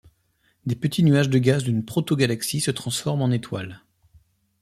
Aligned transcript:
Des 0.65 0.73
petits 0.75 1.03
nuages 1.03 1.29
de 1.29 1.37
gaz 1.37 1.63
d'une 1.63 1.85
protogalaxie 1.85 2.59
se 2.59 2.71
transforment 2.71 3.21
en 3.21 3.29
étoile. 3.29 3.83